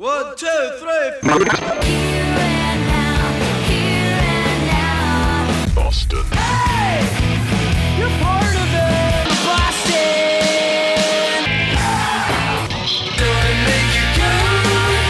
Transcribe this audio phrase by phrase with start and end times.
[0.00, 0.46] One, two,
[0.78, 1.10] three.
[5.74, 6.24] Boston.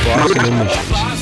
[0.04, 1.19] Boston emissions.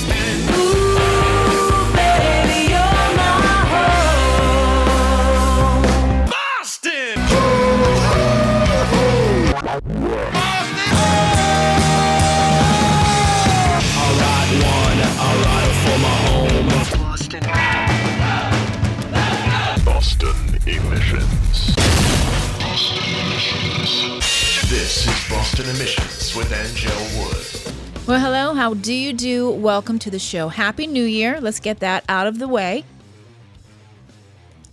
[28.08, 28.54] Well, hello.
[28.54, 29.50] How do you do?
[29.50, 30.48] Welcome to the show.
[30.48, 31.42] Happy New Year.
[31.42, 32.84] Let's get that out of the way.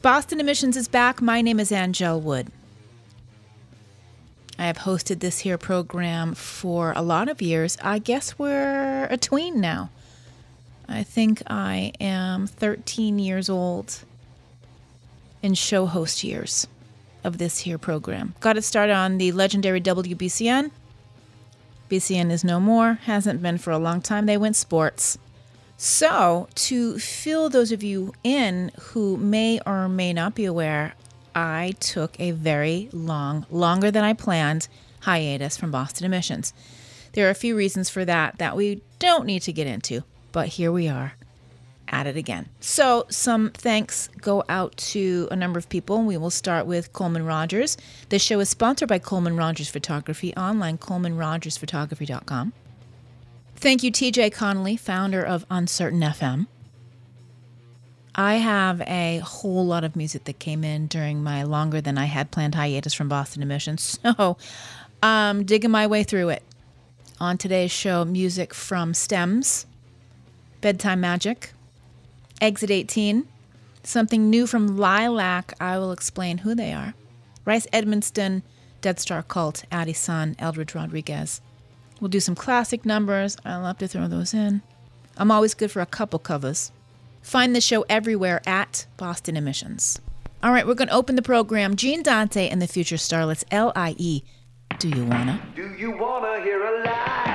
[0.02, 1.22] Boston Emissions is back.
[1.22, 2.48] My name is Anngelle Wood.
[4.58, 7.78] I have hosted this here program for a lot of years.
[7.84, 9.90] I guess we're a tween now.
[10.88, 14.00] I think I am 13 years old
[15.44, 16.68] in show host years
[17.26, 18.34] of this here program.
[18.40, 20.72] Got it started on the legendary WBCN.
[21.90, 24.26] BCN is no more, hasn't been for a long time.
[24.26, 25.18] They went sports.
[25.78, 30.96] So, to fill those of you in who may or may not be aware,
[31.36, 34.68] I took a very long, longer than I planned,
[35.02, 36.54] hiatus from Boston Emissions.
[37.12, 40.48] There are a few reasons for that that we don't need to get into, but
[40.48, 41.14] here we are
[41.90, 42.50] at it again.
[42.60, 46.04] So, some thanks go out to a number of people.
[46.04, 47.78] We will start with Coleman Rogers.
[48.10, 52.54] This show is sponsored by Coleman Rogers Photography online, colemanrogersphotography.com.
[53.56, 56.48] Thank you, TJ Connolly, founder of Uncertain FM.
[58.14, 62.06] I have a whole lot of music that came in during my longer than I
[62.06, 64.38] had planned hiatus from Boston Emissions, so
[65.04, 66.44] um, digging my way through it.
[67.20, 69.66] On today's show, music from Stems,
[70.62, 71.54] Bedtime Magic,
[72.42, 73.28] Exit 18,
[73.84, 75.54] something new from Lilac.
[75.60, 76.94] I will explain who they are.
[77.46, 78.42] Rice Edmonston,
[78.82, 81.42] Dead Star Cult, Addie Sun, Eldridge Rodriguez.
[82.00, 83.38] We'll do some classic numbers.
[83.46, 84.62] I'll have to throw those in.
[85.18, 86.72] I'm always good for a couple covers.
[87.22, 90.00] Find the show everywhere at Boston Emissions.
[90.44, 91.76] All right, we're going to open the program.
[91.76, 94.24] Gene Dante and the Future Starlets, L I E.
[94.78, 95.42] Do you wanna?
[95.56, 97.35] Do you wanna hear a lie?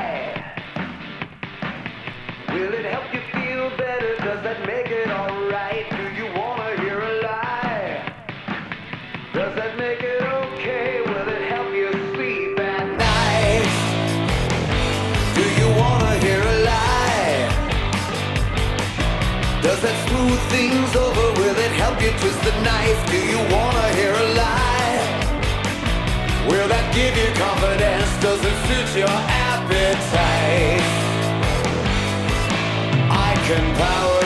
[20.71, 21.27] Smooth over?
[21.41, 23.01] Will it help you twist the knife?
[23.11, 24.99] Do you wanna hear a lie?
[26.51, 28.11] Will that give you confidence?
[28.27, 29.17] Does it suit your
[29.49, 30.87] appetite?
[33.29, 34.20] I can power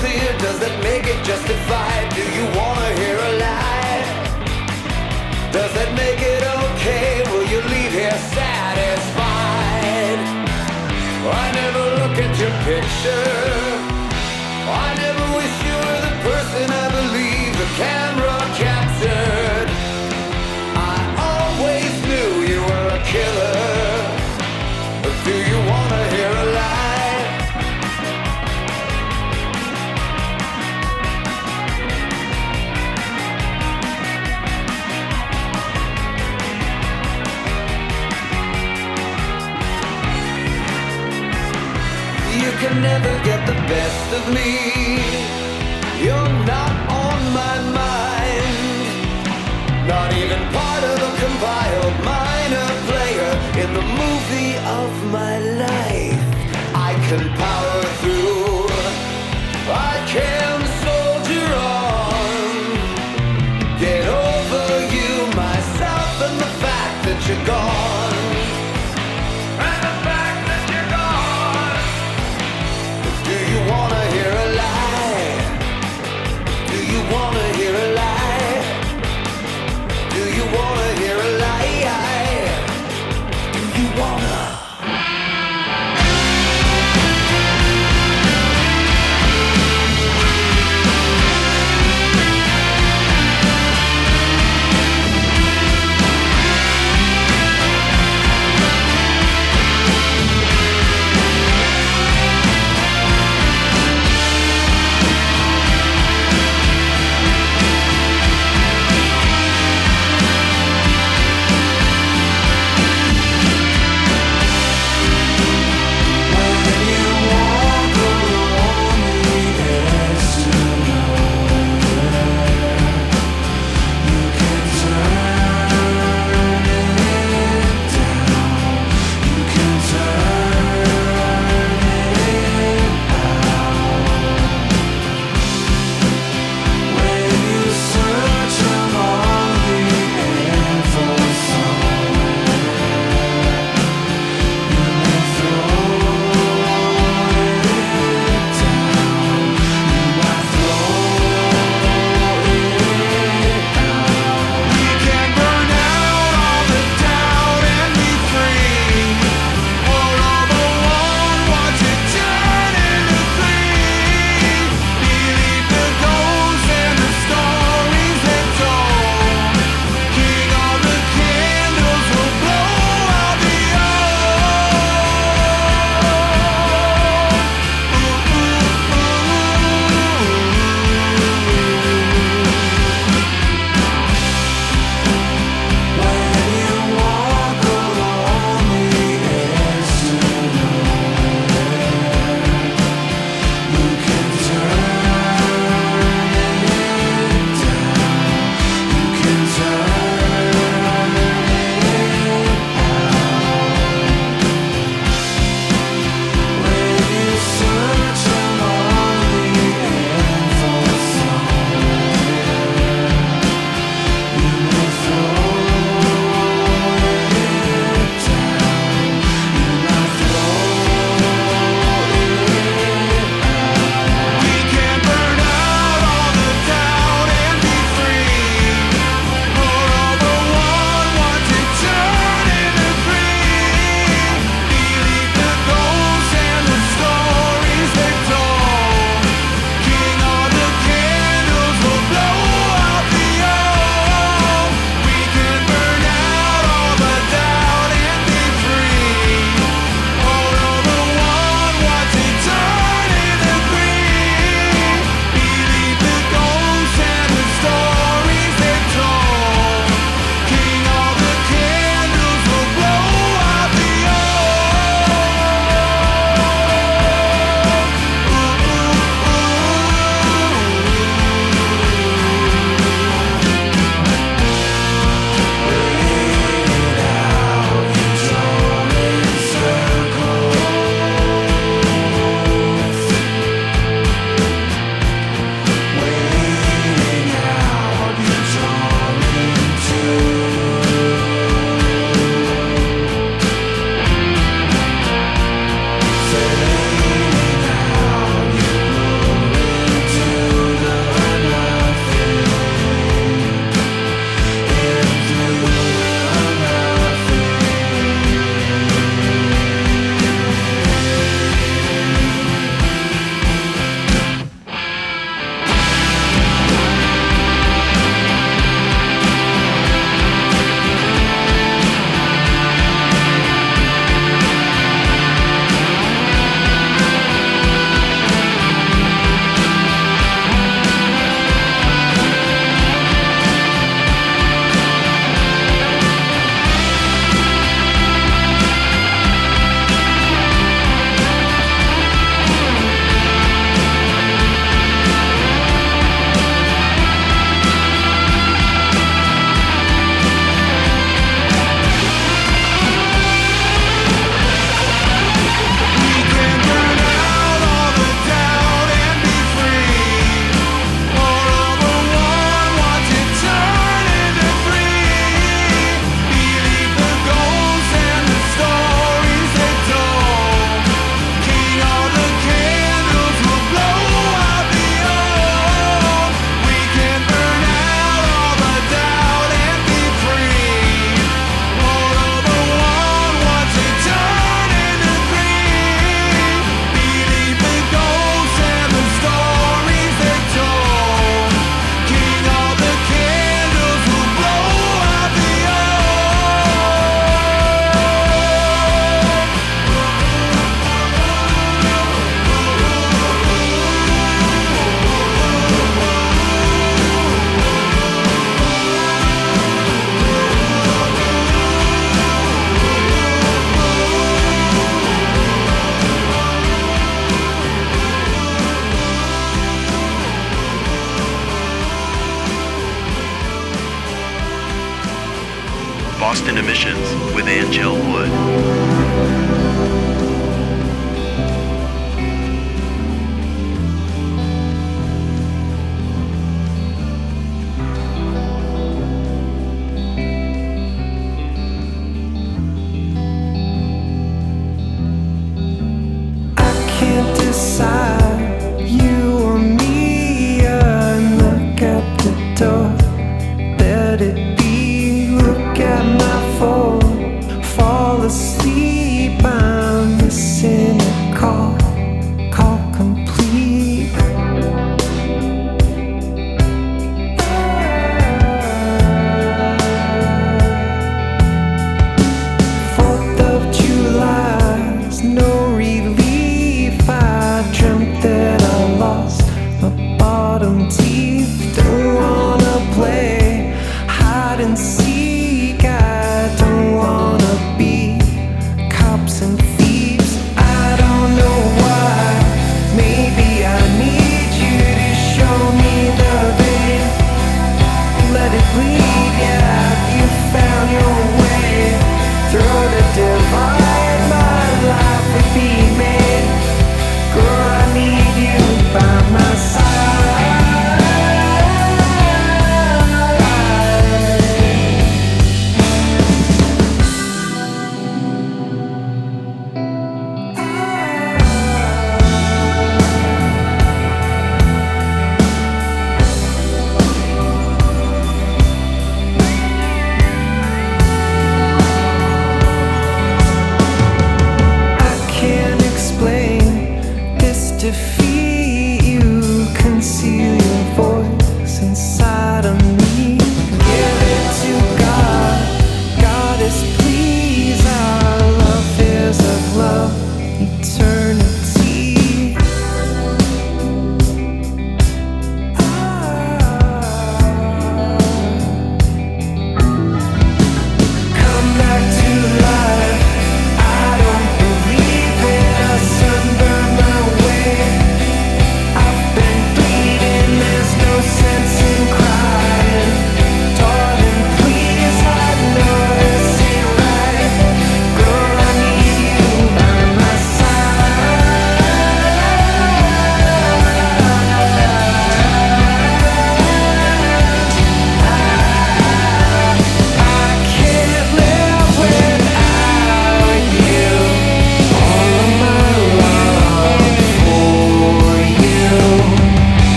[0.00, 0.38] clear?
[0.38, 2.06] Does that make it justified?
[2.14, 3.17] Do you wanna hear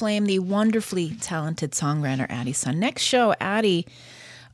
[0.00, 2.80] Flame, the wonderfully talented songwriter Addie's Sun.
[2.80, 3.86] Next show, Addie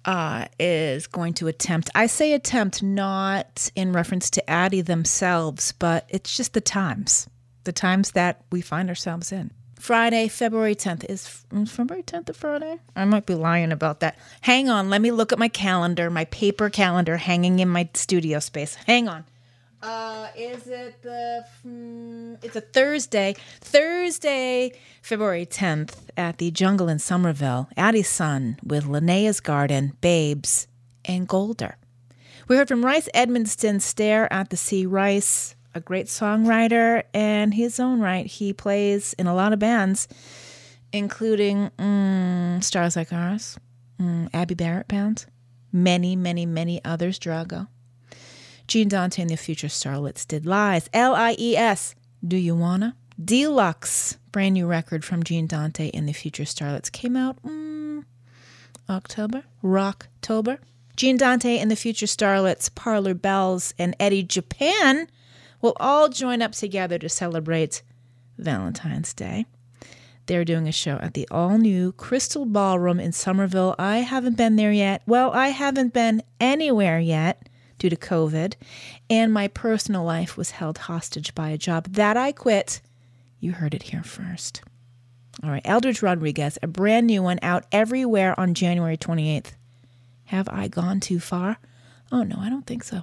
[0.04, 6.04] uh, is going to attempt, I say attempt not in reference to Addie themselves, but
[6.08, 7.28] it's just the times,
[7.62, 9.52] the times that we find ourselves in.
[9.78, 11.04] Friday, February 10th.
[11.08, 12.80] Is is February 10th a Friday?
[12.96, 14.18] I might be lying about that.
[14.40, 18.40] Hang on, let me look at my calendar, my paper calendar hanging in my studio
[18.40, 18.74] space.
[18.74, 19.24] Hang on.
[19.86, 21.44] Uh, is it the?
[21.64, 23.36] mm, it's a Thursday.
[23.60, 27.68] Thursday, February tenth, at the Jungle in Somerville.
[27.76, 30.66] Addie's Son with Linnea's Garden, Babes,
[31.04, 31.76] and Golder.
[32.48, 34.86] We heard from Rice Edmonston, Stare at the Sea.
[34.86, 40.08] Rice, a great songwriter, and his own right, he plays in a lot of bands,
[40.92, 43.56] including mm, Stars Like Ours,
[44.00, 45.26] mm, Abby Barrett Band,
[45.70, 47.20] many, many, many others.
[47.20, 47.68] Drago.
[48.66, 50.90] Gene Dante and the Future Starlets did Lies.
[50.92, 51.94] L I E S.
[52.26, 52.96] Do you wanna?
[53.22, 58.04] Deluxe, brand new record from Gene Dante and the Future Starlets, came out mm,
[58.90, 60.58] October, Rocktober.
[60.96, 65.08] Gene Dante and the Future Starlets, Parlor Bells, and Eddie Japan
[65.60, 67.82] will all join up together to celebrate
[68.38, 69.46] Valentine's Day.
[70.26, 73.76] They're doing a show at the all new Crystal Ballroom in Somerville.
[73.78, 75.02] I haven't been there yet.
[75.06, 78.54] Well, I haven't been anywhere yet due to COVID,
[79.10, 82.80] and my personal life was held hostage by a job that I quit.
[83.40, 84.62] You heard it here first.
[85.42, 89.52] All right, Eldridge Rodriguez, a brand new one out everywhere on January 28th.
[90.26, 91.58] Have I gone too far?
[92.10, 93.02] Oh, no, I don't think so.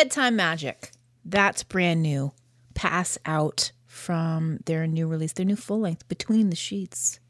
[0.00, 0.92] Bedtime Magic.
[1.26, 2.32] That's brand new.
[2.72, 7.20] Pass Out from their new release, their new full length, Between the Sheets.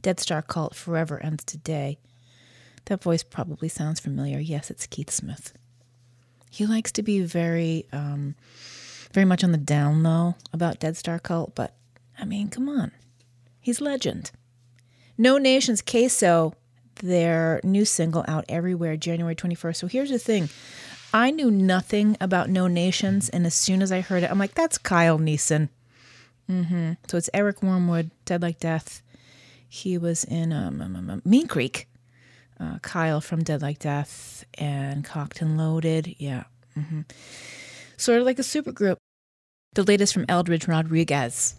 [0.00, 1.98] Dead Star Cult Forever Ends Today.
[2.84, 4.38] That voice probably sounds familiar.
[4.38, 5.54] Yes, it's Keith Smith.
[6.52, 8.36] He likes to be very, um,
[9.12, 11.74] very much on the down low about Dead Star Cult, but
[12.16, 12.92] I mean, come on.
[13.60, 14.30] He's legend.
[15.18, 16.54] No Nations Queso,
[17.02, 19.74] their new single out everywhere January 21st.
[19.74, 20.48] So here's the thing
[21.14, 24.54] I knew nothing about No Nations, and as soon as I heard it, I'm like,
[24.54, 25.68] that's Kyle Neeson.
[26.50, 26.94] Mm-hmm.
[27.06, 29.00] So it's Eric Wormwood, Dead Like Death.
[29.68, 31.88] He was in um, um, um, um, Mean Creek.
[32.58, 36.16] Uh, Kyle from Dead Like Death and Cocked and Loaded.
[36.18, 36.44] Yeah.
[36.74, 37.02] hmm
[37.96, 38.96] Sort of like a supergroup.
[39.74, 41.54] The latest from Eldridge Rodriguez.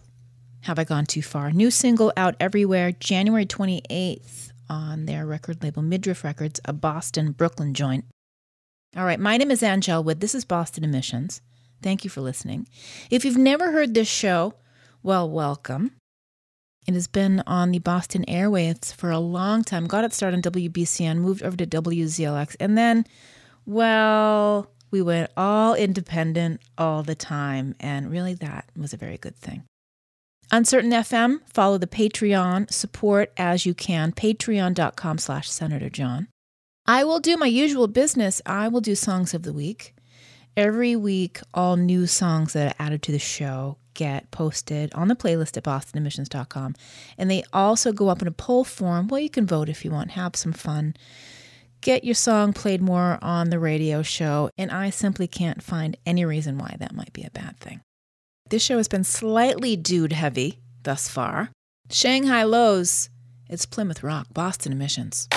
[0.64, 1.50] Have I Gone Too Far?
[1.50, 7.72] New single out everywhere January 28th on their record label Midriff Records, a Boston Brooklyn
[7.72, 8.04] joint.
[8.94, 10.20] All right, my name is Anngelle Wood.
[10.20, 11.40] This is Boston Emissions.
[11.82, 12.66] Thank you for listening.
[13.10, 14.54] If you've never heard this show,
[15.02, 15.92] well, welcome.
[16.86, 19.86] It has been on the Boston airwaves for a long time.
[19.86, 23.04] Got it started on WBCN, moved over to WZLX, and then,
[23.66, 29.36] well, we went all independent all the time, and really that was a very good
[29.36, 29.64] thing.
[30.52, 36.28] Uncertain FM, follow the Patreon, support as you can, patreon.com slash Senator John.
[36.88, 38.40] I will do my usual business.
[38.46, 39.94] I will do songs of the week.
[40.56, 45.16] Every week, all new songs that are added to the show get posted on the
[45.16, 46.74] playlist at bostonemissions.com.
[47.18, 49.08] And they also go up in a poll form.
[49.08, 50.94] Well, you can vote if you want, have some fun.
[51.80, 54.50] Get your song played more on the radio show.
[54.56, 57.80] And I simply can't find any reason why that might be a bad thing.
[58.48, 61.50] This show has been slightly dude heavy thus far.
[61.90, 63.10] Shanghai Lows,
[63.48, 65.28] it's Plymouth Rock, Boston Emissions.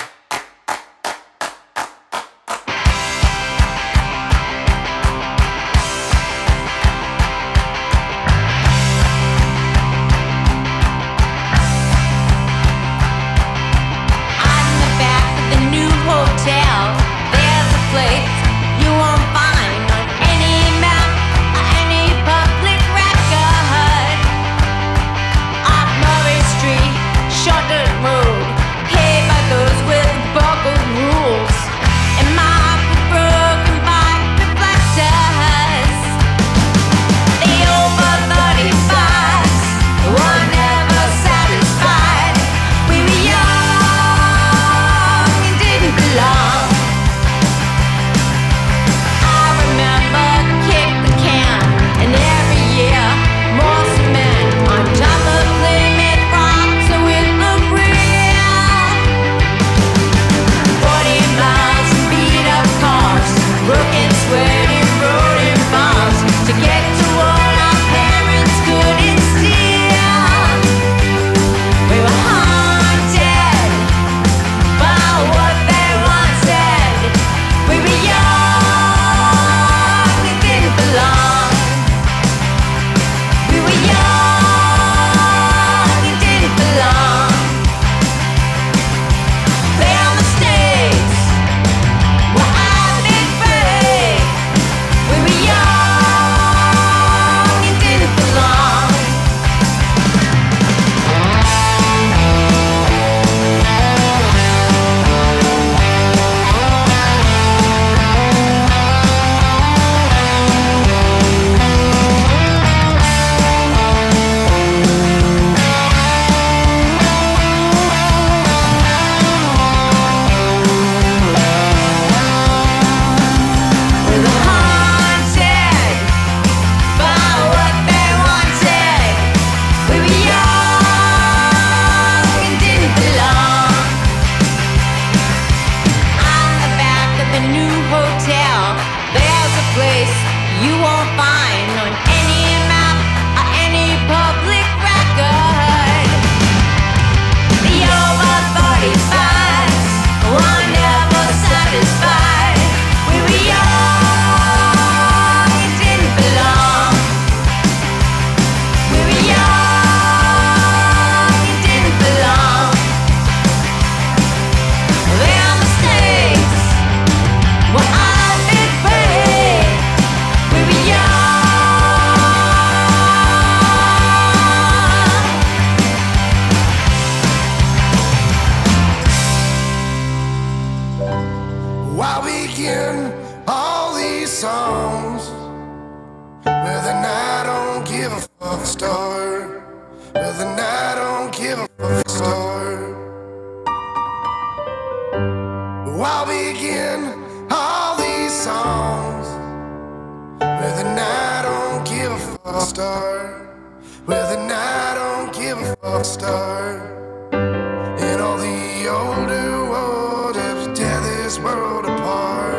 [211.60, 212.54] world apart.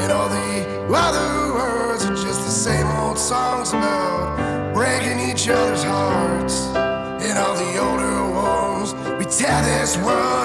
[0.00, 5.82] And all the other words are just the same old songs about breaking each other's
[5.82, 6.56] hearts.
[7.26, 10.41] And all the older ones, we tear this world.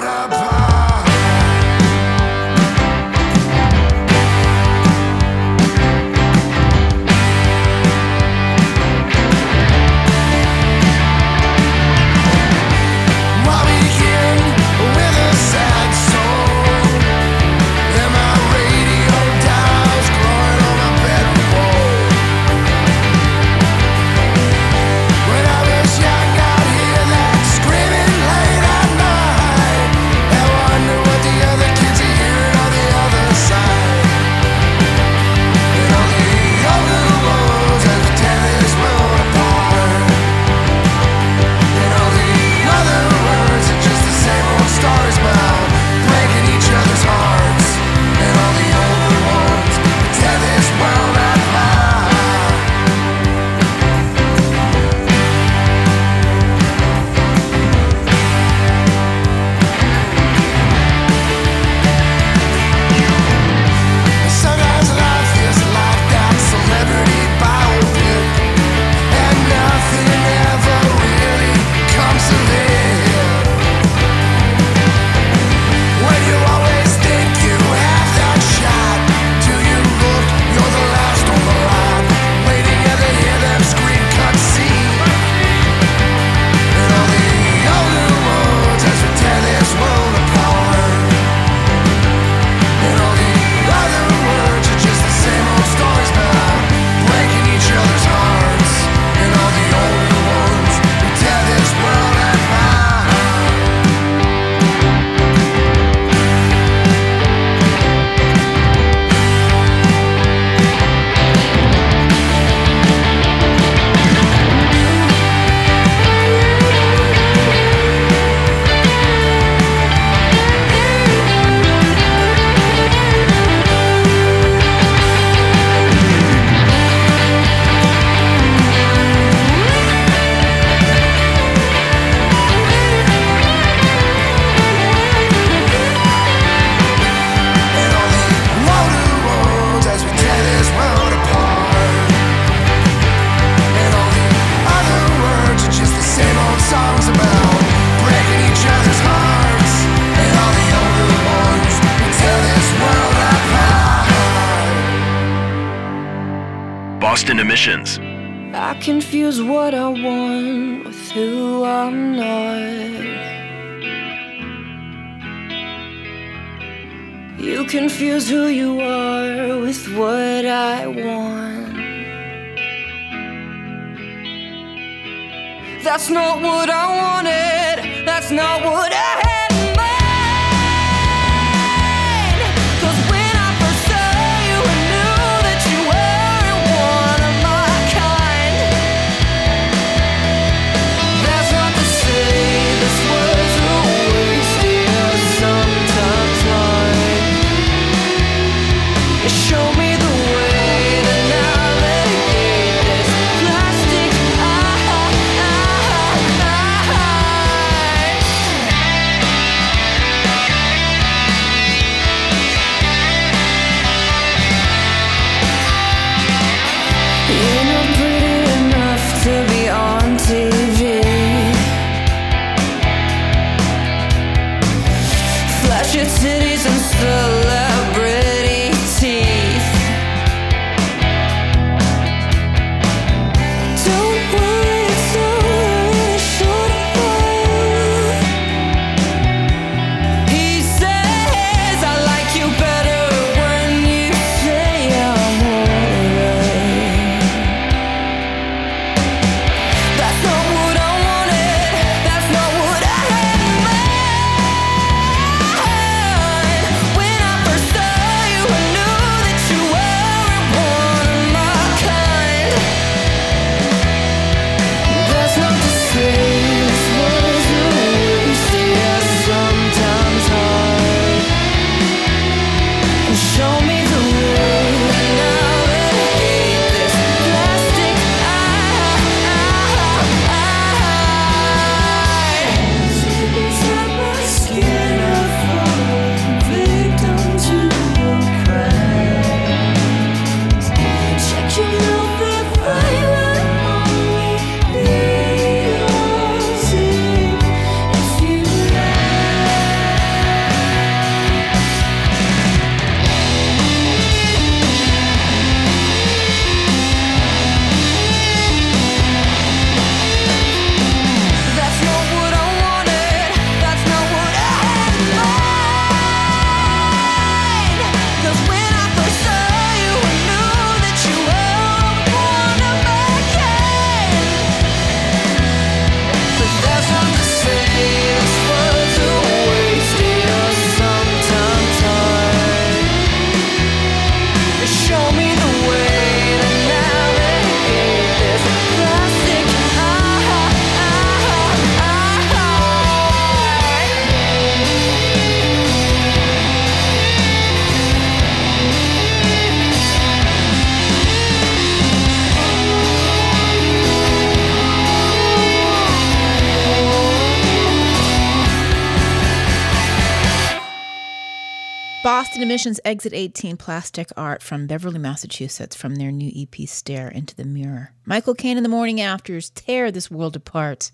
[362.42, 367.44] Emissions Exit 18 Plastic Art from Beverly, Massachusetts, from their new EP Stare into the
[367.44, 367.92] Mirror.
[368.04, 370.92] Michael Caine in the Morning Afters tear this world apart.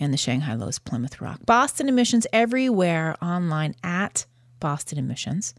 [0.00, 1.40] And the Shanghai Lows Plymouth Rock.
[1.44, 4.26] Boston Emissions everywhere online at
[4.60, 5.54] Boston Emissions.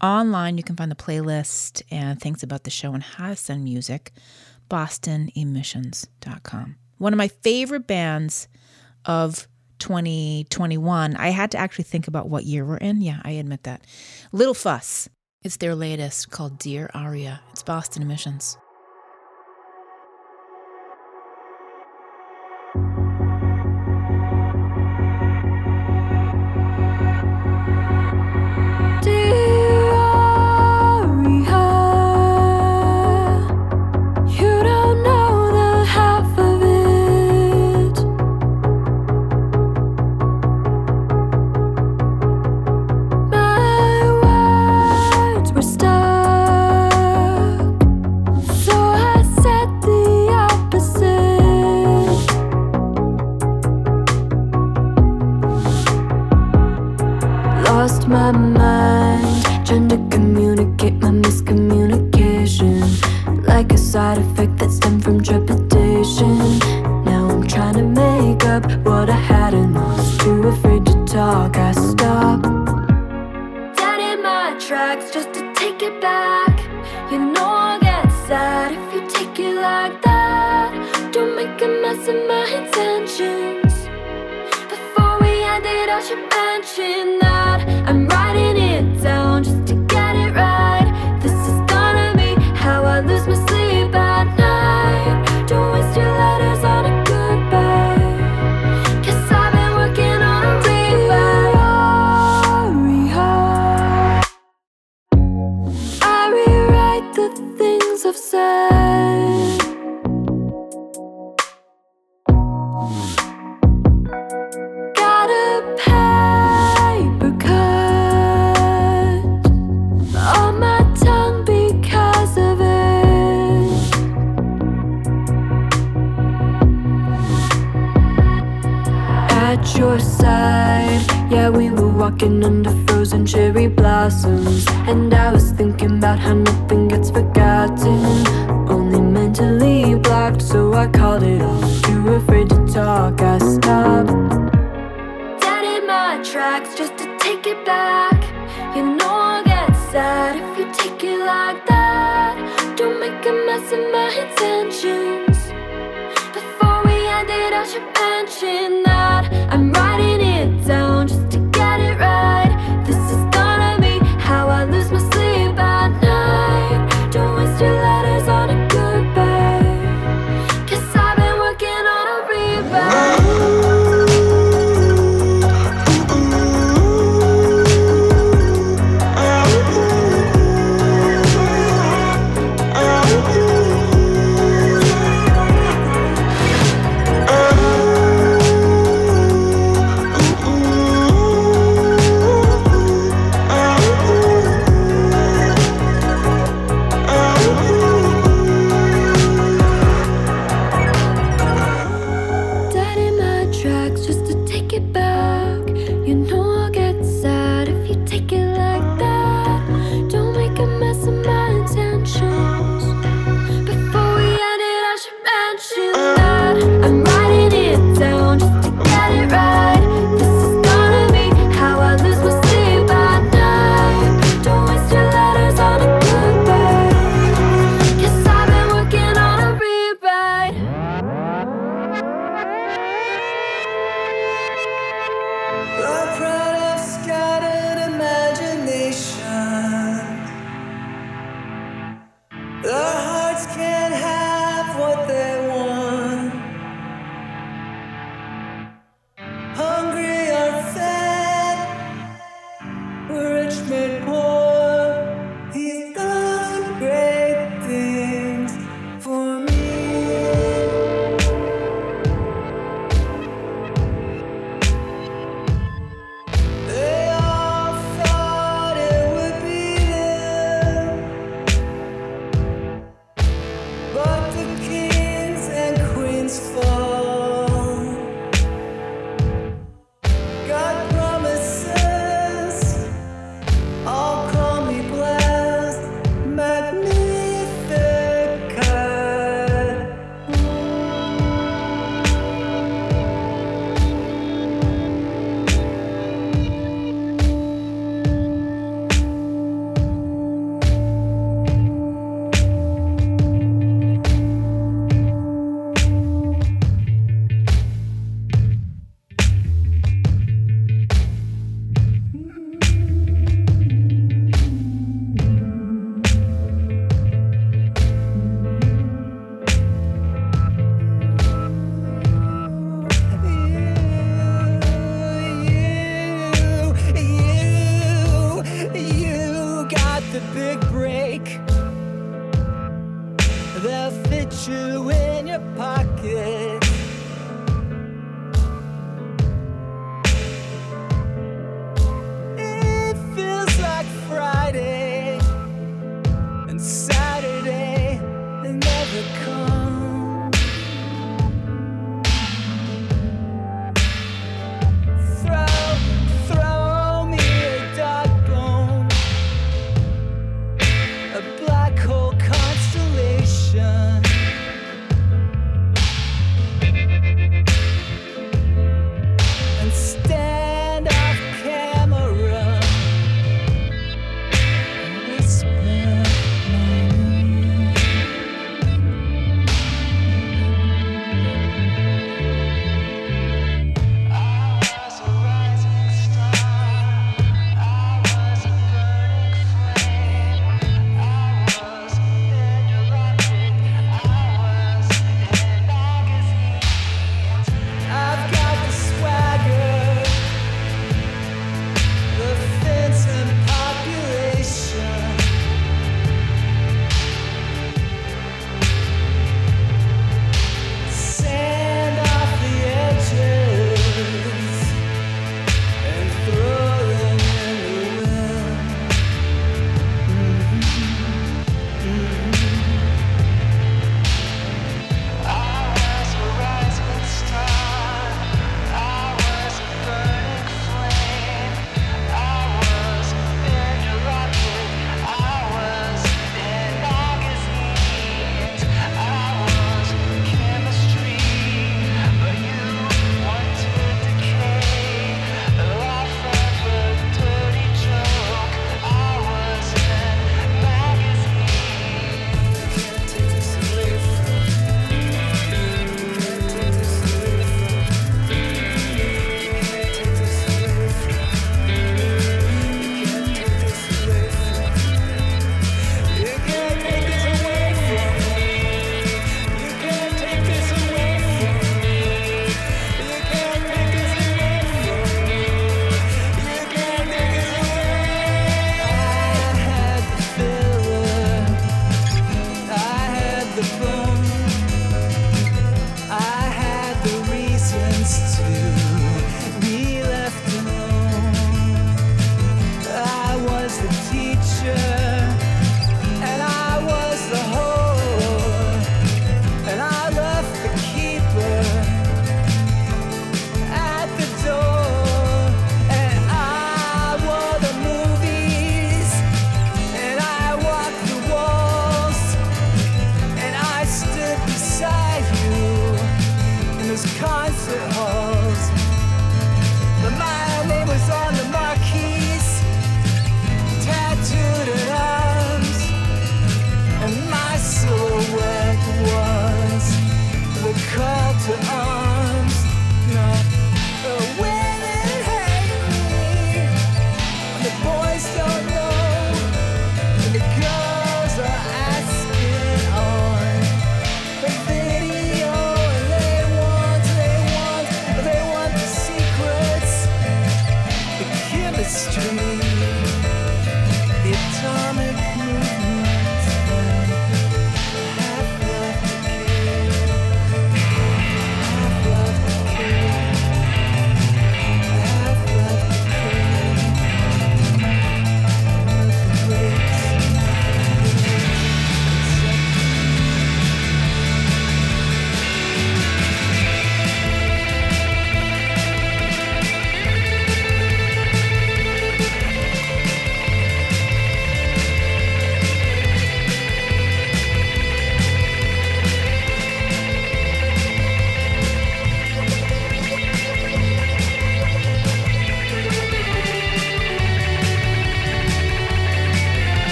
[0.00, 3.64] Online, you can find the playlist and things about the show and how to send
[3.64, 4.12] music.
[4.70, 6.76] BostonEmissions.com.
[6.98, 8.48] One of my favorite bands
[9.04, 9.46] of
[9.82, 11.16] 2021.
[11.16, 13.00] I had to actually think about what year we're in.
[13.00, 13.84] Yeah, I admit that.
[14.30, 15.08] Little Fuss.
[15.42, 17.40] It's their latest called Dear Aria.
[17.50, 18.56] It's Boston Emissions.
[58.32, 59.44] mind.
[59.66, 62.82] Trying to communicate my miscommunication.
[63.46, 65.41] Like a side effect that stemmed from drip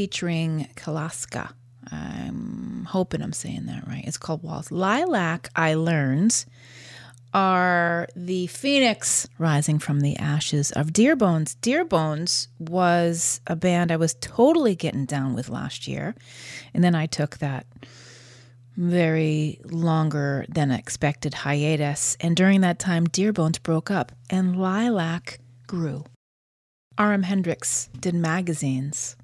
[0.00, 1.52] featuring Kalaska.
[1.92, 4.02] I'm hoping I'm saying that right.
[4.06, 4.70] It's called Walls.
[4.70, 6.46] Lilac, I learned,
[7.34, 11.54] are the phoenix rising from the ashes of Dearbones.
[11.56, 16.14] Dearbones was a band I was totally getting down with last year.
[16.72, 17.66] And then I took that
[18.78, 22.16] very longer than expected hiatus.
[22.20, 26.04] And during that time, Dearbones broke up and Lilac grew.
[26.96, 27.24] R.M.
[27.24, 29.14] Hendricks did magazines.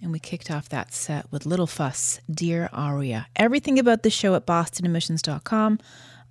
[0.00, 3.26] And we kicked off that set with Little Fuss, Dear Aria.
[3.34, 5.80] Everything about the show at bostonemissions.com.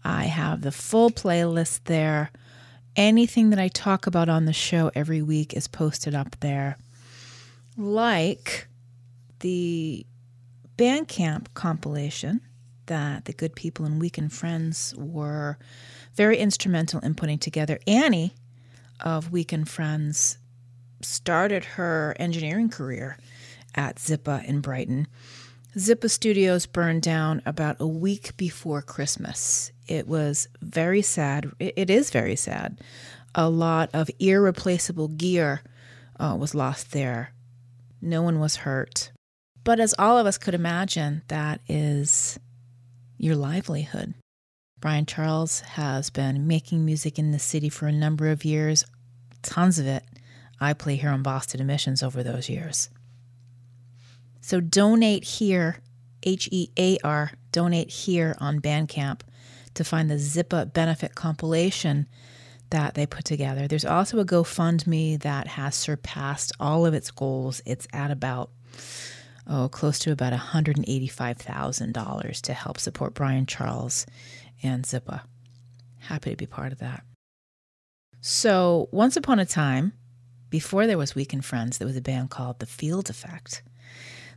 [0.03, 2.31] I have the full playlist there.
[2.95, 6.77] Anything that I talk about on the show every week is posted up there.
[7.75, 8.67] Like
[9.41, 10.05] the
[10.77, 12.41] Bandcamp compilation
[12.85, 15.57] that the good people in Weekend Friends were
[16.15, 17.79] very instrumental in putting together.
[17.85, 18.33] Annie
[19.01, 20.37] of Weekend Friends
[21.01, 23.17] started her engineering career
[23.77, 25.07] at Zippah in Brighton.
[25.77, 29.71] Zippah Studios burned down about a week before Christmas.
[29.87, 31.51] It was very sad.
[31.59, 32.81] It is very sad.
[33.35, 35.61] A lot of irreplaceable gear
[36.19, 37.31] uh, was lost there.
[38.01, 39.11] No one was hurt.
[39.63, 42.39] But as all of us could imagine, that is
[43.17, 44.15] your livelihood.
[44.79, 48.85] Brian Charles has been making music in the city for a number of years,
[49.41, 50.03] tons of it.
[50.59, 52.89] I play here on Boston Emissions over those years.
[54.47, 55.79] So donate here,
[56.23, 59.19] H E A R, donate here on Bandcamp
[59.73, 62.07] to find the Zippah benefit compilation
[62.69, 63.67] that they put together.
[63.67, 67.61] There's also a GoFundMe that has surpassed all of its goals.
[67.65, 68.51] It's at about
[69.47, 74.05] oh, close to about $185,000 to help support Brian Charles
[74.63, 75.23] and Zippah.
[75.99, 77.03] Happy to be part of that.
[78.21, 79.91] So, once upon a time,
[80.49, 83.61] before there was Weekend Friends, there was a band called The Field Effect.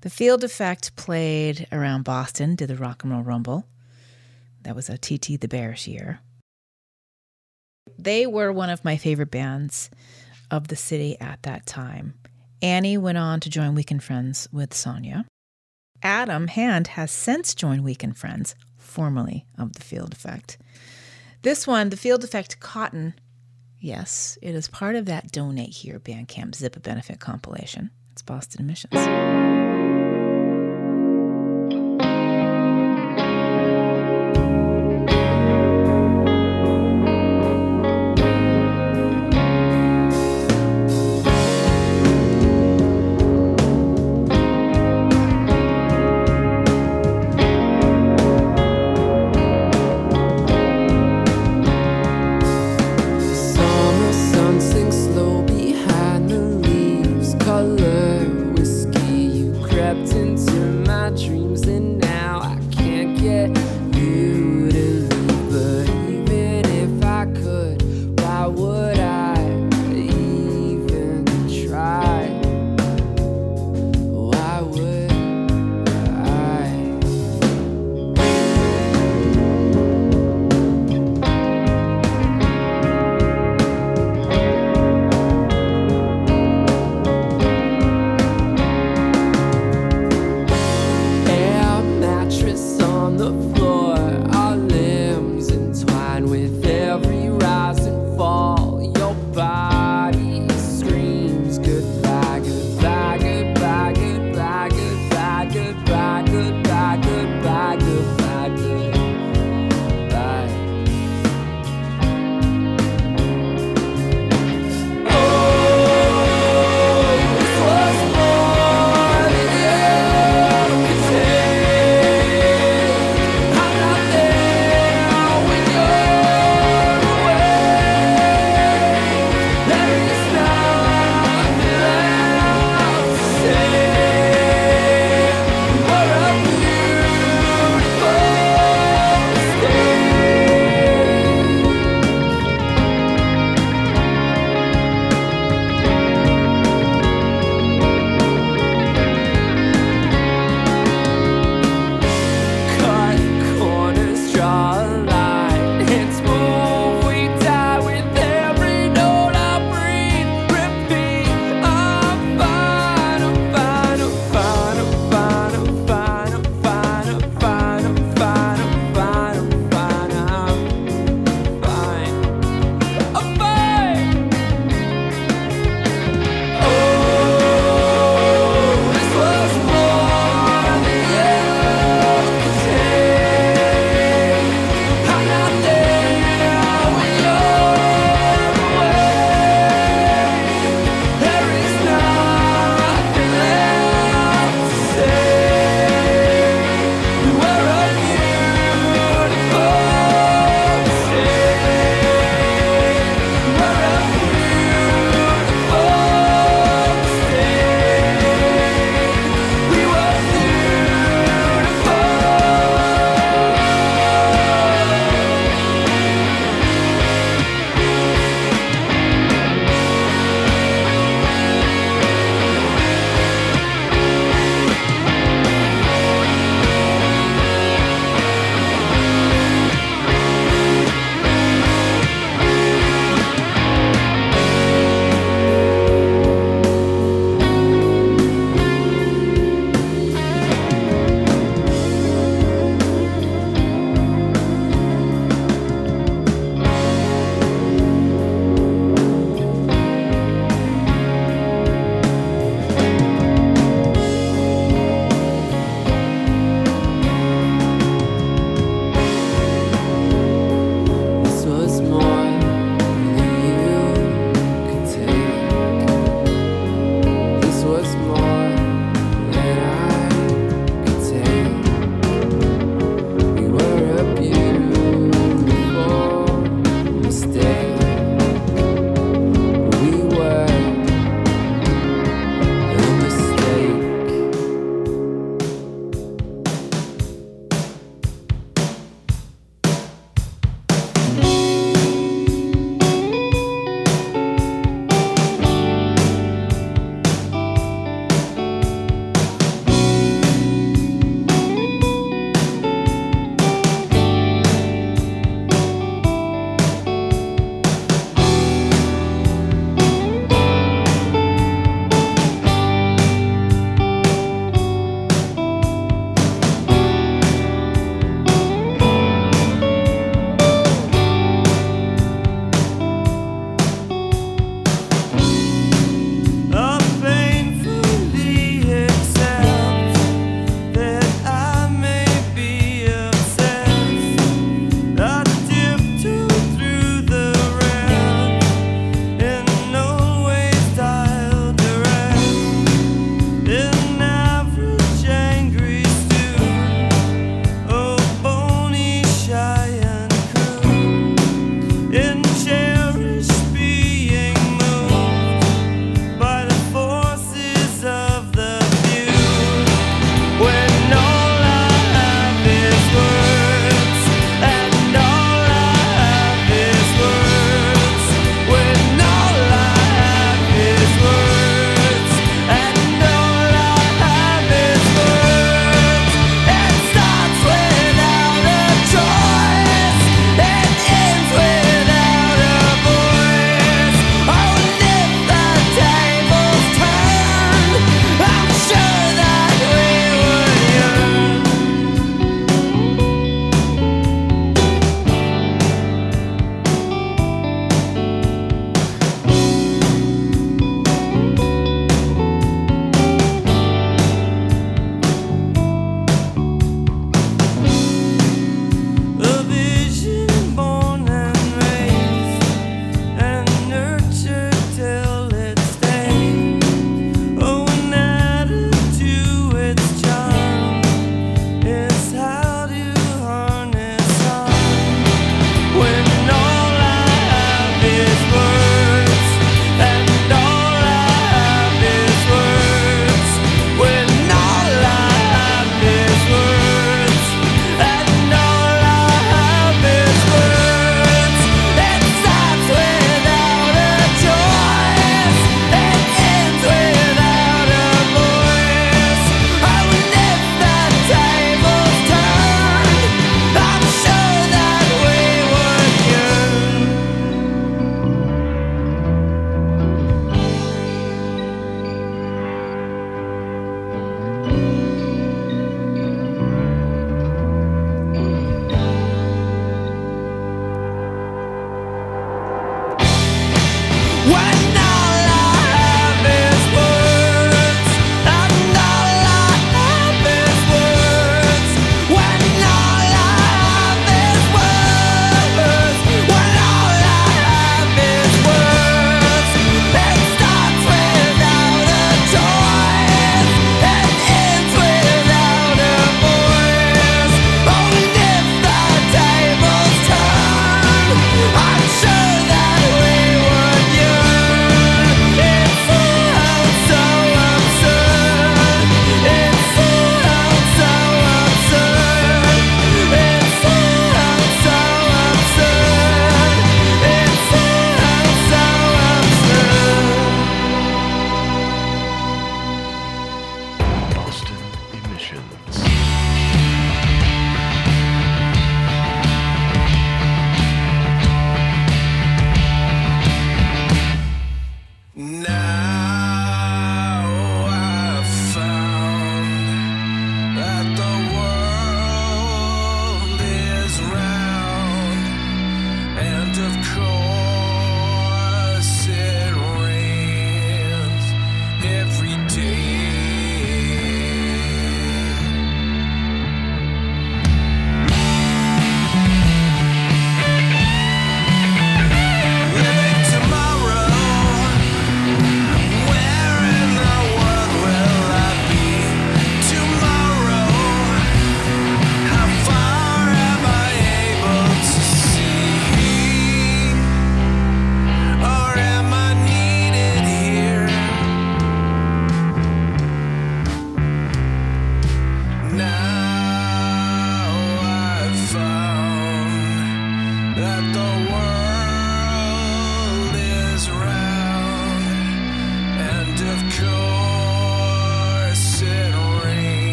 [0.00, 3.66] The Field Effect played around Boston, did the Rock and Roll Rumble.
[4.62, 6.20] That was a TT the Bears year.
[7.98, 9.90] They were one of my favorite bands
[10.50, 12.14] of the city at that time.
[12.62, 15.24] Annie went on to join Weekend Friends with Sonia.
[16.00, 20.58] Adam Hand has since joined Weekend Friends, formerly of the Field Effect.
[21.42, 23.14] This one, the Field Effect Cotton,
[23.80, 27.90] yes, it is part of that Donate Here Bandcamp Zippah Benefit compilation.
[28.12, 29.67] It's Boston Emissions.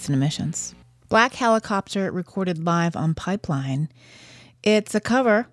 [0.00, 0.74] Boston Emissions.
[1.10, 3.90] Black Helicopter recorded live on Pipeline.
[4.62, 5.46] It's a cover.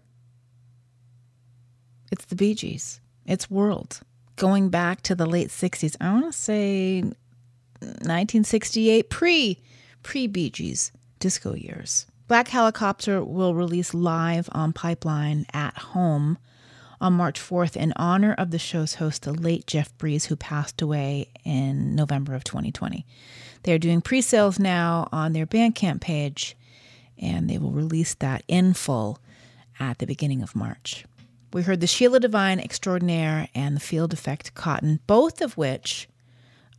[2.14, 3.02] It's the Bee Gees.
[3.26, 3.99] It's World.
[4.38, 5.98] Going back to the late 60s.
[5.99, 7.02] I want to say
[7.82, 9.61] 1968, pre
[10.02, 12.06] pre Bee Gees disco years.
[12.30, 16.38] Black Helicopter will release live on Pipeline at home
[17.02, 20.82] on March 4th in honor of the show's host, the late Jeff Breeze, who passed
[20.82, 23.06] away in November of 2020.
[23.64, 26.56] They're doing pre sales now on their Bandcamp page,
[27.18, 29.20] and they will release that in full
[29.80, 31.06] at the beginning of March.
[31.54, 36.08] We heard the Sheila Divine Extraordinaire and the Field Effect Cotton, both of which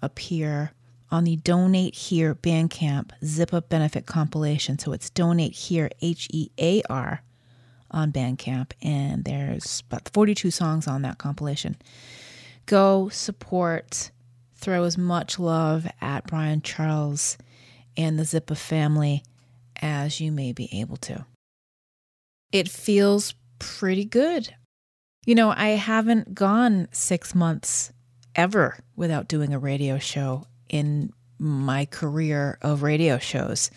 [0.03, 0.73] appear
[1.11, 4.79] on the Donate Here Bandcamp Zippah Benefit compilation.
[4.79, 7.23] So it's Donate Here, H E A R,
[7.91, 11.77] on Bandcamp, and there's about 42 songs on that compilation.
[12.67, 14.11] Go support,
[14.59, 17.39] throw as much love at Brian Charles
[17.97, 19.23] and the Zippah family
[19.81, 21.25] as you may be able to.
[22.53, 24.55] It feels pretty good.
[25.27, 27.93] You know, I haven't gone six months
[28.35, 33.71] ever without doing a radio show in my career of radio shows.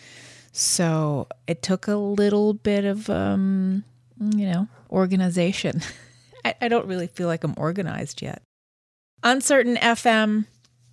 [0.52, 3.84] So it took a little bit of, um,
[4.18, 5.80] you know, organization.
[6.44, 8.42] I, I don't really feel like I'm organized yet.
[9.22, 10.46] Uncertain FM,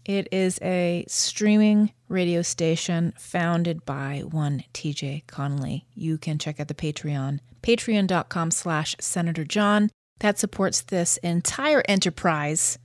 [0.10, 5.86] it is a streaming radio station founded by one TJ Connolly.
[5.94, 9.92] You can check out the Patreon, patreon.com slash Senator John.
[10.18, 12.80] That supports this entire enterprise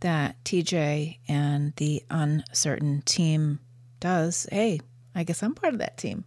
[0.00, 3.60] that TJ and the Uncertain team
[4.00, 4.46] does.
[4.50, 4.80] Hey,
[5.14, 6.24] I guess I'm part of that team.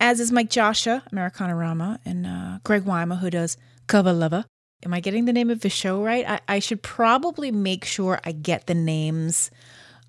[0.00, 3.56] As is Mike Joshua, Americana Rama, and uh, Greg Wyma, who does
[3.86, 4.46] Cover Lover.
[4.84, 6.28] Am I getting the name of the show right?
[6.28, 9.50] I, I should probably make sure I get the names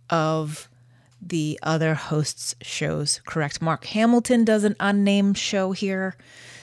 [0.10, 0.70] of
[1.22, 3.62] the other hosts' shows correct.
[3.62, 6.16] Mark Hamilton does an unnamed show here.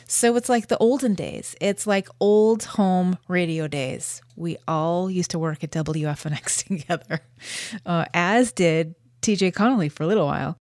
[0.08, 1.56] So it's like the olden days.
[1.60, 4.22] It's like old home radio days.
[4.36, 7.20] We all used to work at WFNX together,
[7.84, 10.56] uh, as did TJ Connolly for a little while.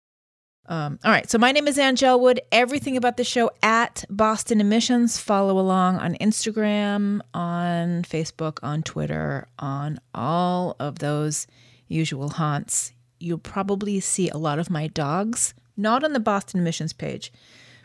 [0.65, 2.40] Um, all right, so my name is Anngelle Wood.
[2.52, 5.18] Everything about the show at Boston Emissions.
[5.18, 11.48] Follow along on Instagram, on Facebook, on Twitter, on all of those
[11.90, 12.94] usual haunts.
[13.19, 17.34] You'll probably see a lot of my dogs, not on the Boston Emissions page,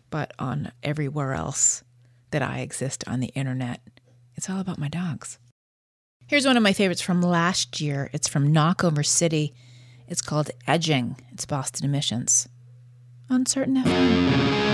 [0.08, 1.82] but on everywhere else
[2.30, 3.80] that I exist on the internet.
[4.36, 5.38] It's all about my dogs.
[6.28, 8.08] Here's one of my favorites from last year.
[8.12, 9.52] It's from Knockover City.
[10.06, 11.16] It's called Edging.
[11.32, 12.48] It's Boston Emissions.
[13.30, 14.67] Uncertain FM.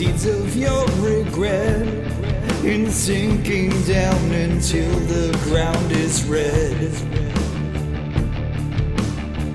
[0.00, 1.86] seeds of your regret
[2.64, 6.90] in sinking down until the ground is red.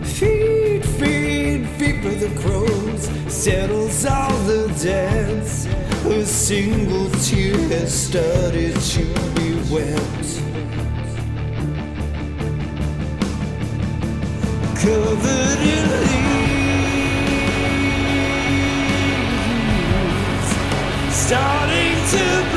[0.05, 5.65] Feed, feed, feed for the crows, settles all the debts.
[6.05, 10.27] A single tear has started to be wept.
[14.79, 16.44] Covered in leaves.
[21.27, 22.54] starting to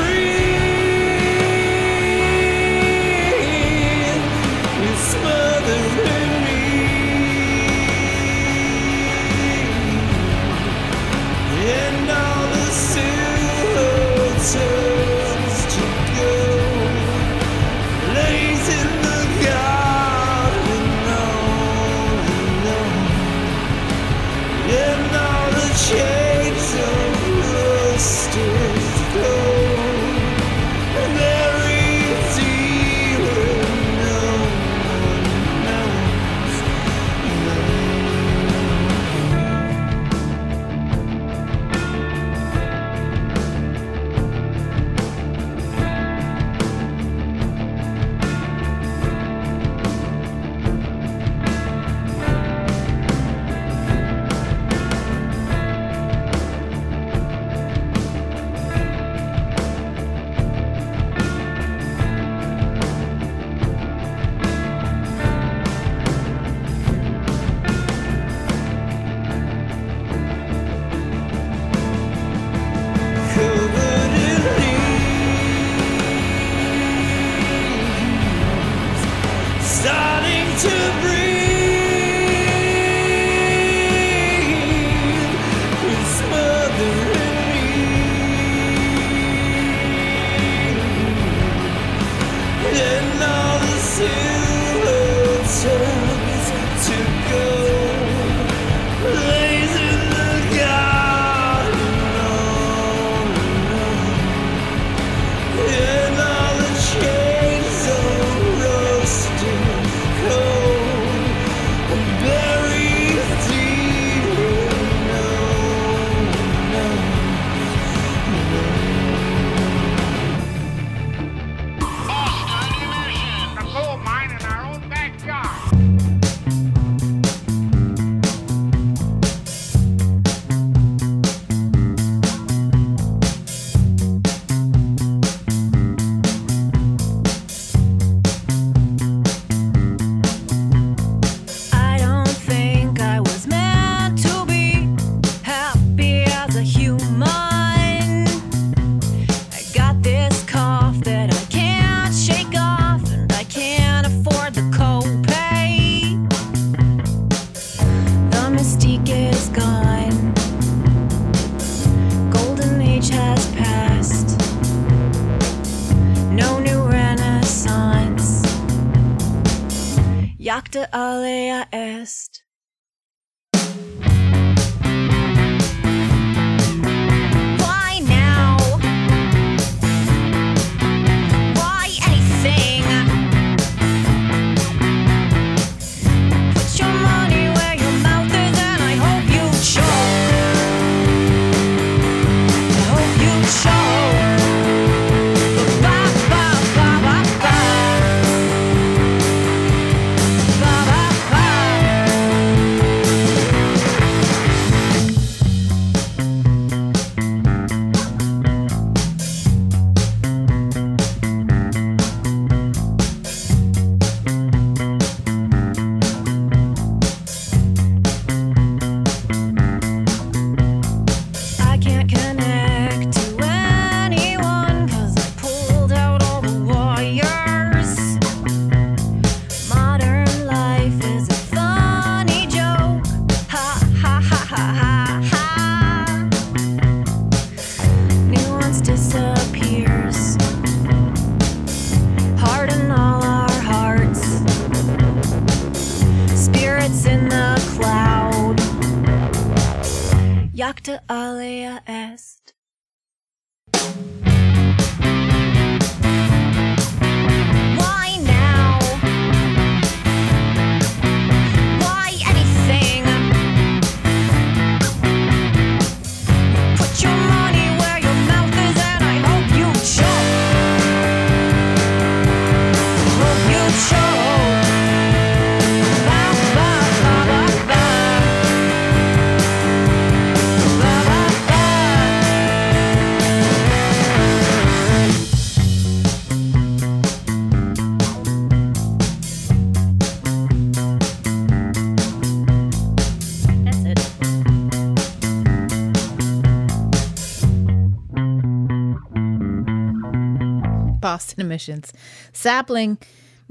[301.19, 301.91] Boston emissions.
[302.31, 302.97] Sapling,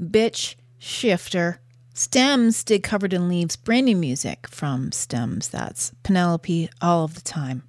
[0.01, 1.61] bitch, shifter.
[1.93, 5.49] Stems did covered in leaves brand new music from Stems.
[5.49, 7.61] That's Penelope all of the time.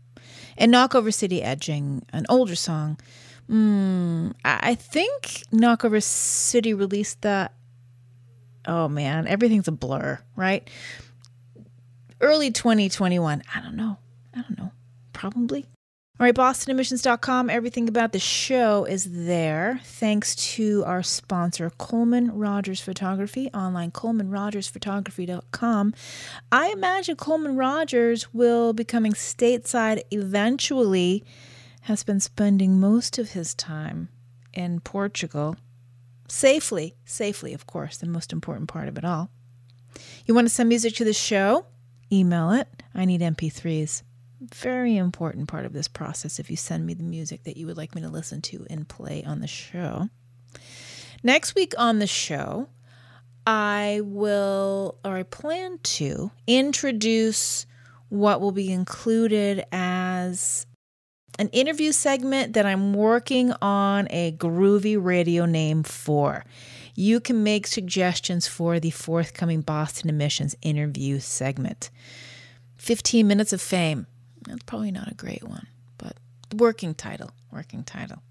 [0.56, 2.98] And Knockover City Edging, an older song.
[3.50, 7.52] Mm, I think Knockover City released that.
[8.66, 10.66] Oh man, everything's a blur, right?
[12.22, 13.42] Early 2021.
[13.54, 13.98] I don't know.
[14.34, 14.72] I don't know.
[15.12, 15.66] Probably.
[16.20, 17.48] All right, bostonemissions.com.
[17.48, 19.80] Everything about the show is there.
[19.84, 25.94] Thanks to our sponsor, Coleman Rogers Photography, online colemanrogersphotography.com.
[26.52, 31.24] I imagine Coleman Rogers will be coming stateside eventually,
[31.80, 34.10] has been spending most of his time
[34.52, 35.56] in Portugal.
[36.28, 39.30] Safely, safely, of course, the most important part of it all.
[40.26, 41.64] You want to send music to the show?
[42.12, 42.68] Email it.
[42.94, 44.02] I need MP3s
[44.40, 47.76] very important part of this process if you send me the music that you would
[47.76, 50.08] like me to listen to and play on the show.
[51.22, 52.68] Next week on the show,
[53.46, 57.66] I will, or I plan to, introduce
[58.08, 60.66] what will be included as
[61.38, 66.44] an interview segment that I'm working on a groovy radio name for.
[66.94, 71.90] You can make suggestions for the forthcoming Boston Emissions interview segment.
[72.76, 74.06] 15 minutes of fame.
[74.50, 75.66] That's probably not a great one,
[75.98, 76.16] but
[76.54, 78.22] working title, working title.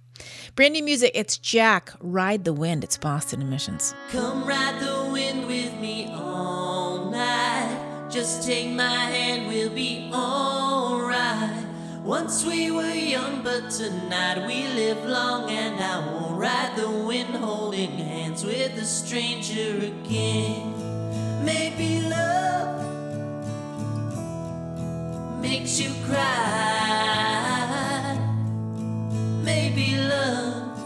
[0.55, 1.11] Brand new music.
[1.15, 1.93] It's Jack.
[2.01, 2.83] Ride the Wind.
[2.83, 3.95] It's Boston Emissions.
[4.11, 8.09] Come ride the wind with me all night.
[8.11, 11.65] Just take my hand, we'll be alright.
[12.03, 17.35] Once we were young, but tonight we live long, and I won't ride the wind
[17.35, 20.73] holding hands with a stranger again.
[21.45, 22.88] Maybe love
[25.41, 27.29] makes you cry.
[29.43, 30.77] Maybe love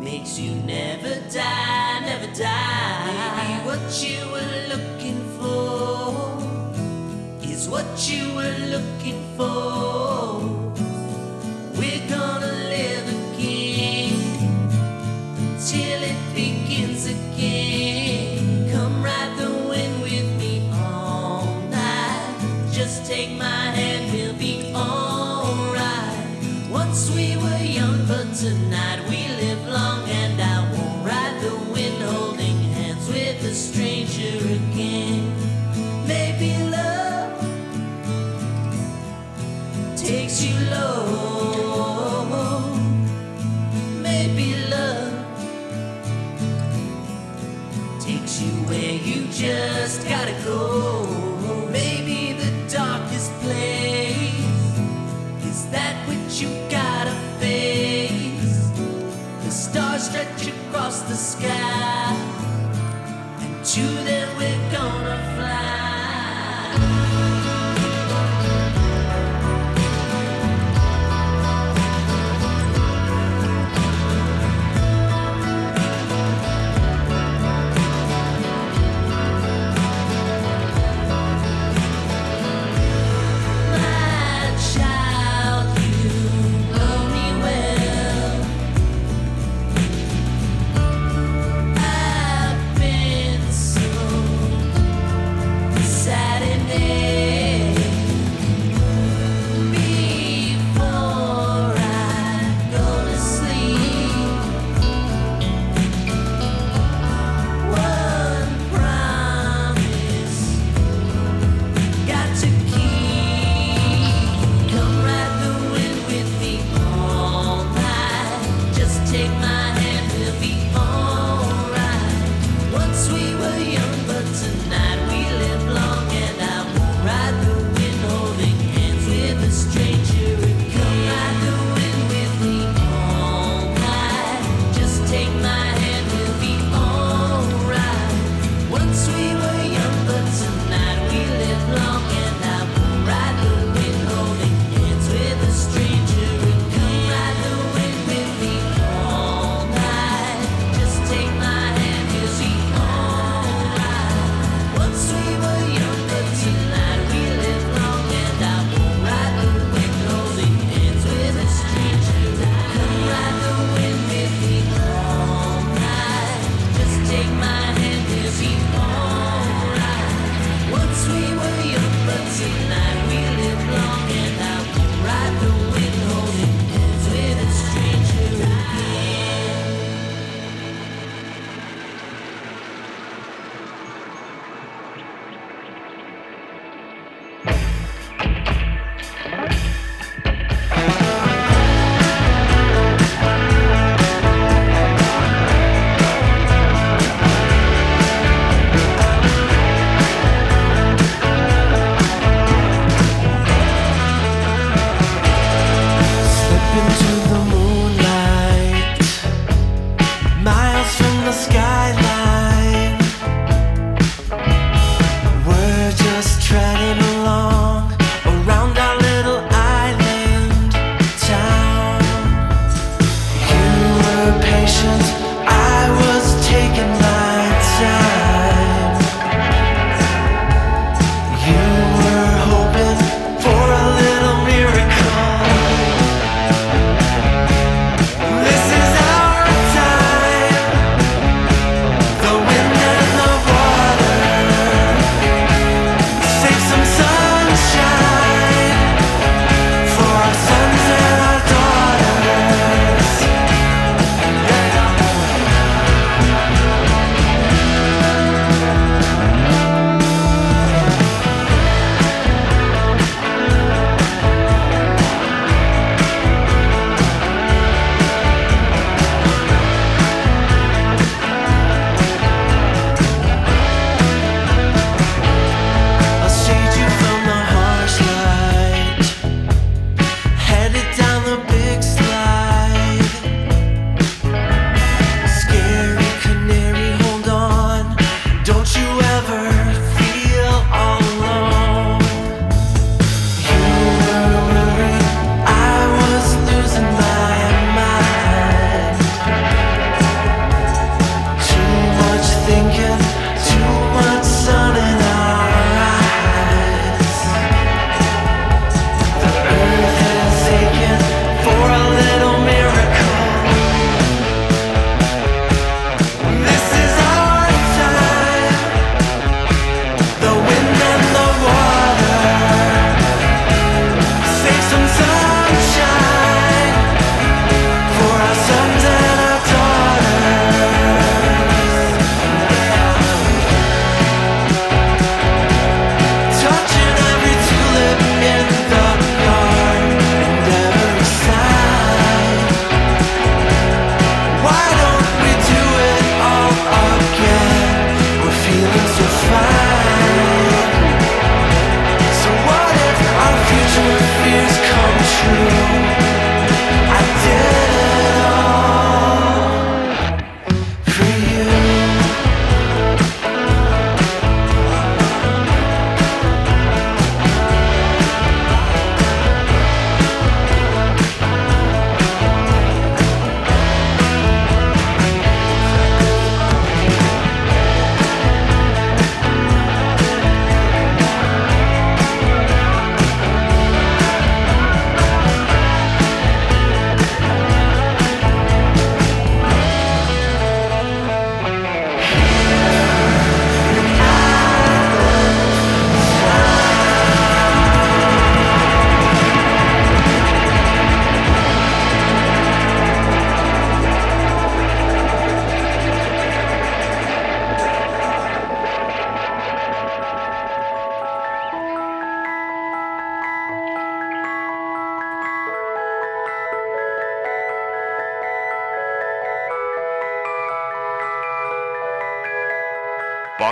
[0.00, 3.28] makes you never die, never die.
[3.36, 6.38] Maybe what you were looking for
[7.42, 9.89] is what you were looking for.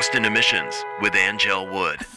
[0.09, 2.08] Boston Emissions with Anngelle Wood.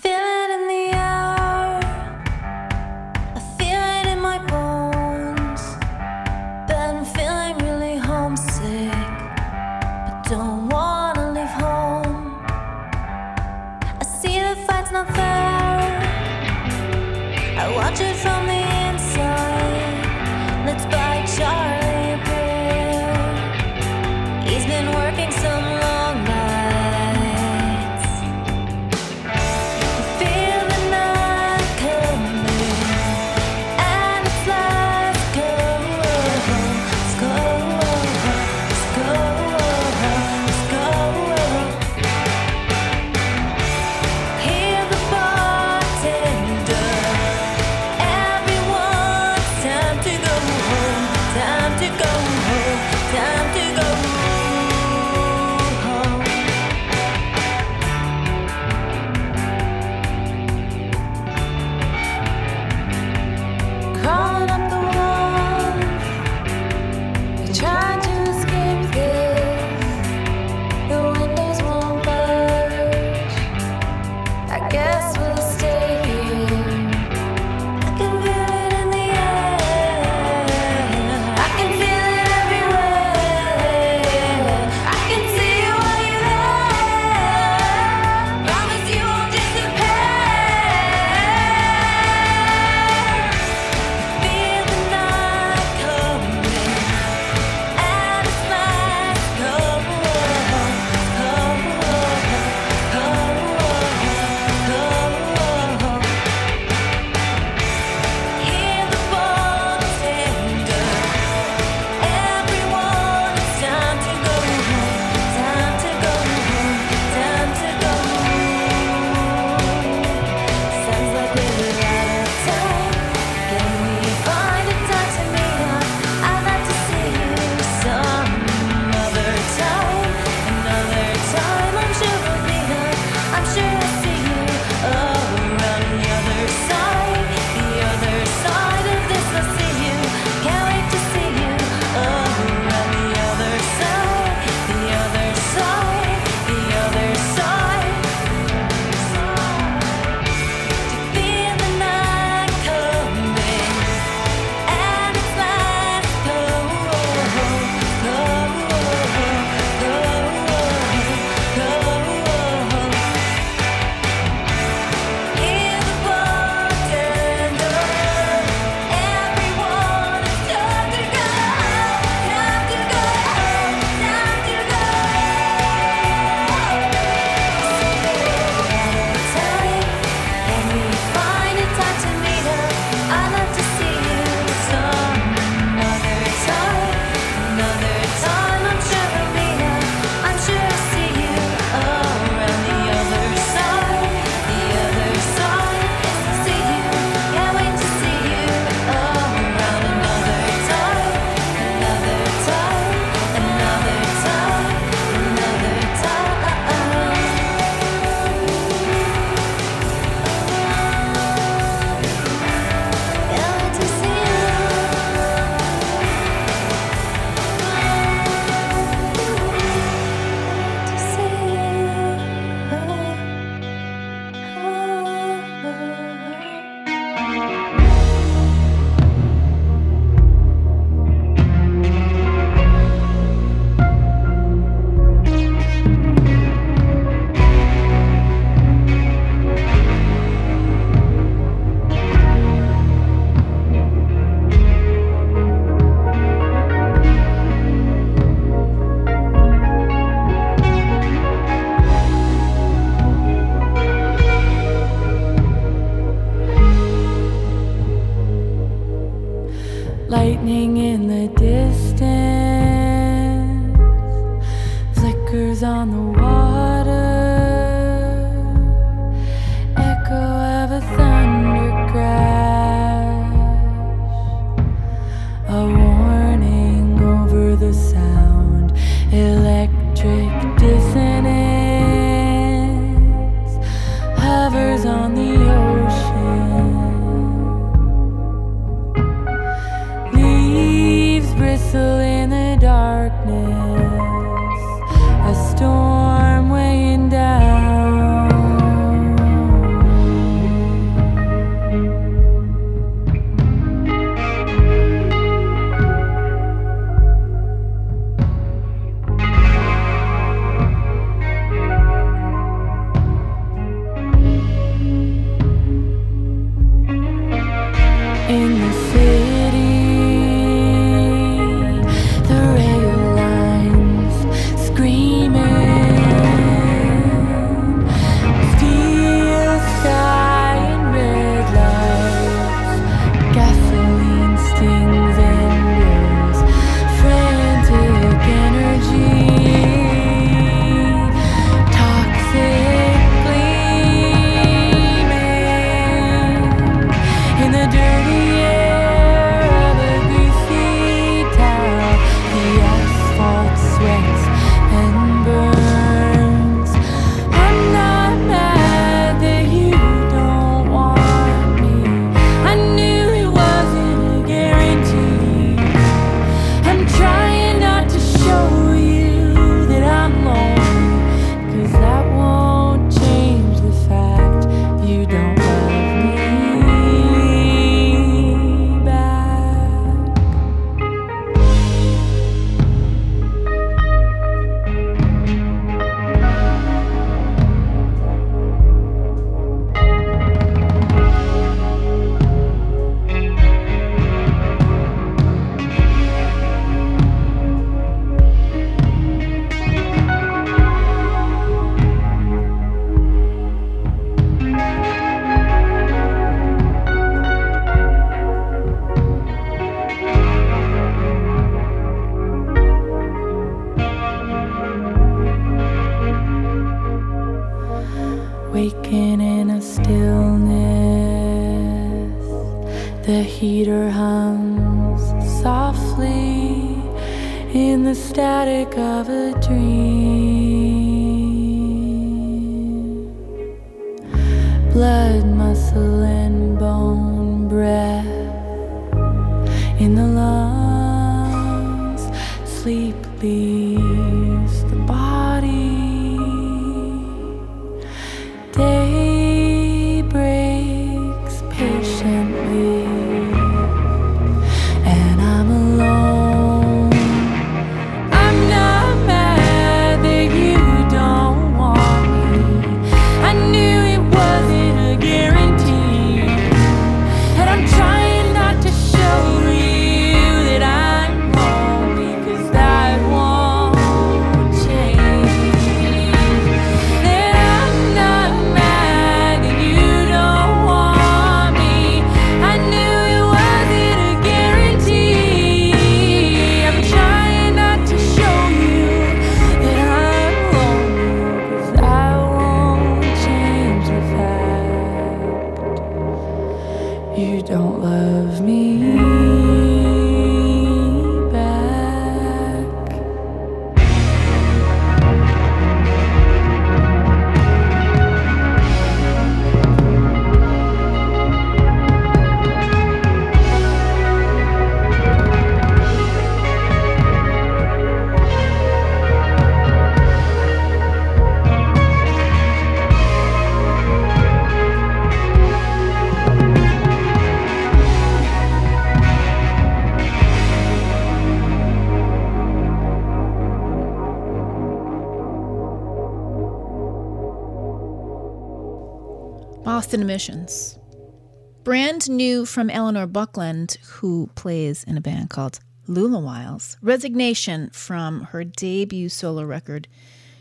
[542.52, 546.78] From Eleanor Buckland, who plays in a band called Lula Wiles.
[546.82, 549.88] Resignation from her debut solo record,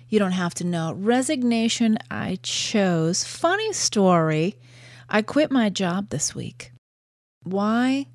[0.09, 0.93] You Don't Have to Know.
[0.93, 3.23] Resignation I chose.
[3.23, 4.57] Funny story.
[5.09, 6.73] I quit my job this week.
[7.45, 8.07] Why?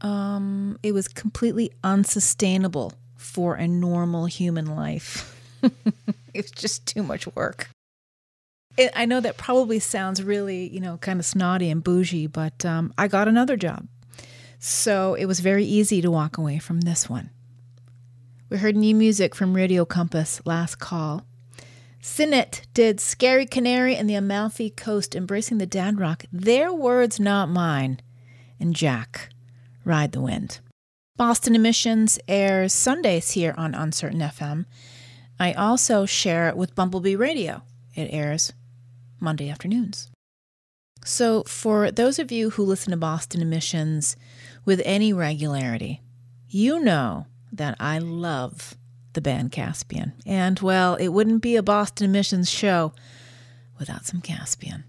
[0.00, 5.36] Um, it was completely unsustainable for a normal human life.
[6.34, 7.68] it's just too much work.
[8.94, 12.92] I know that probably sounds really, you know, kind of snotty and bougie, but um,
[12.96, 13.86] I got another job.
[14.58, 17.30] So it was very easy to walk away from this one.
[18.48, 21.24] We heard new music from Radio Compass, Last Call.
[22.02, 26.24] Sinet did Scary Canary and the Amalfi Coast, Embracing the Dad Rock.
[26.32, 28.00] Their words, not mine.
[28.58, 29.30] And Jack,
[29.84, 30.60] Ride the Wind.
[31.16, 34.64] Boston Emissions airs Sundays here on Uncertain FM.
[35.38, 37.62] I also share it with Bumblebee Radio.
[37.94, 38.52] It airs
[39.20, 40.10] Monday afternoons.
[41.04, 44.16] So, for those of you who listen to Boston Emissions
[44.64, 46.02] with any regularity,
[46.48, 48.76] you know that I love
[49.14, 50.12] the band Caspian.
[50.26, 52.92] And, well, it wouldn't be a Boston Emissions show
[53.78, 54.84] without some Caspian.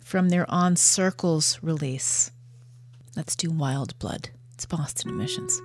[0.00, 2.30] From their On Circles release,
[3.16, 4.30] let's do Wild Blood.
[4.54, 5.60] It's Boston Emissions.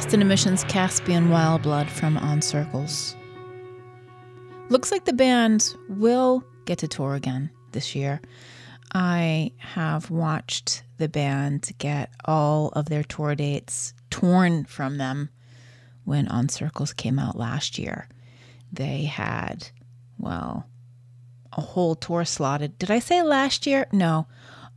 [0.00, 3.14] Boston Emissions Caspian Wild Blood from On Circles.
[4.70, 8.22] Looks like the band will get to tour again this year.
[8.94, 15.28] I have watched the band get all of their tour dates torn from them
[16.04, 18.08] when On Circles came out last year.
[18.72, 19.68] They had,
[20.18, 20.66] well,
[21.52, 22.78] a whole tour slotted.
[22.78, 23.86] Did I say last year?
[23.92, 24.26] No.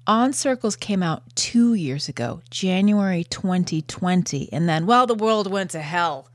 [0.05, 4.51] On Circles came out two years ago, January 2020.
[4.51, 6.27] And then, well, the world went to hell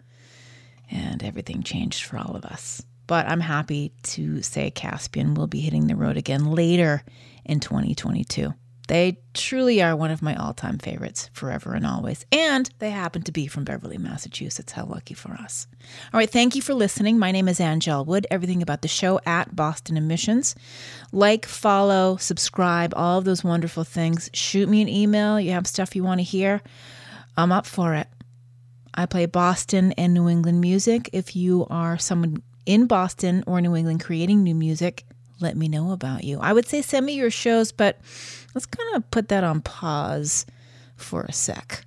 [0.90, 2.82] and everything changed for all of us.
[3.06, 7.02] But I'm happy to say Caspian will be hitting the road again later
[7.44, 8.54] in 2022.
[8.88, 12.24] They truly are one of my all time favorites, forever and always.
[12.32, 14.72] And they happen to be from Beverly, Massachusetts.
[14.72, 15.66] How lucky for us.
[16.12, 17.18] All right, thank you for listening.
[17.18, 18.26] My name is Anngelle Wood.
[18.30, 20.54] Everything about the show at Boston Emissions.
[21.12, 24.30] Like, follow, subscribe, all of those wonderful things.
[24.32, 25.38] Shoot me an email.
[25.38, 26.62] You have stuff you want to hear.
[27.36, 28.08] I'm up for it.
[28.94, 31.10] I play Boston and New England music.
[31.12, 35.04] If you are someone in Boston or New England creating new music,
[35.40, 36.40] let me know about you.
[36.40, 38.00] I would say send me your shows, but
[38.54, 40.46] let's kind of put that on pause
[40.96, 41.84] for a sec.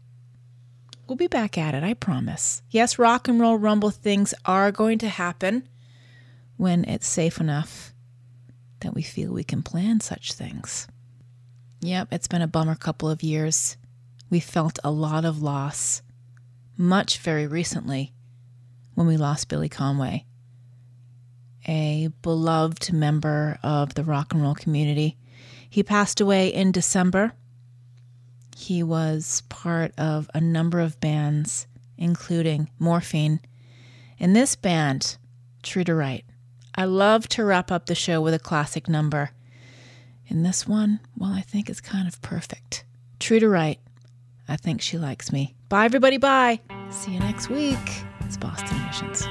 [1.07, 2.61] We'll be back at it, I promise.
[2.69, 5.67] Yes, rock and roll rumble things are going to happen
[6.57, 7.93] when it's safe enough
[8.79, 10.87] that we feel we can plan such things.
[11.81, 13.77] Yep, it's been a bummer couple of years.
[14.29, 16.01] We felt a lot of loss,
[16.77, 18.13] much very recently
[18.93, 20.25] when we lost Billy Conway
[21.67, 25.17] a beloved member of the rock and roll community.
[25.71, 27.31] He passed away in December.
[28.57, 31.65] He was part of a number of bands,
[31.97, 33.39] including Morphine.
[34.19, 35.15] In this band,
[35.63, 36.25] Treat Her Right,
[36.75, 39.31] I love to wrap up the show with a classic number.
[40.27, 42.83] In this one, well, I think it's kind of perfect.
[43.21, 43.79] Treat Her Right,
[44.49, 45.55] I think she likes me.
[45.69, 46.17] Bye, everybody.
[46.17, 46.59] Bye.
[46.89, 47.77] See you next week.
[48.19, 49.25] It's Boston Emissions.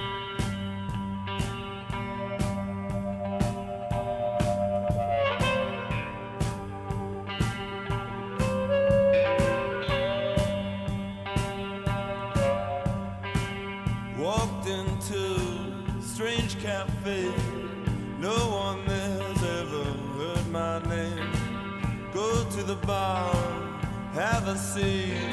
[24.80, 25.29] Have